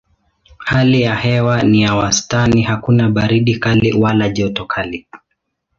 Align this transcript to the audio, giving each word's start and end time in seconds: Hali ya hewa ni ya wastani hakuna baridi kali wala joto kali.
Hali 0.57 1.01
ya 1.01 1.15
hewa 1.15 1.63
ni 1.63 1.81
ya 1.81 1.95
wastani 1.95 2.61
hakuna 2.61 3.09
baridi 3.09 3.57
kali 3.59 3.93
wala 3.93 4.29
joto 4.29 4.65
kali. 4.65 5.07